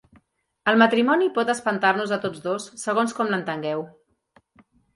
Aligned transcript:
El 0.71 0.79
matrimoni 0.81 1.27
pot 1.35 1.51
espantar-nos 1.55 2.15
a 2.15 2.19
tots 2.25 2.43
dos 2.47 2.67
segons 2.87 3.17
com 3.21 3.33
l'entengueu. 3.35 3.87